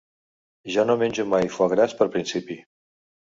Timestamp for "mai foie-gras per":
1.33-2.09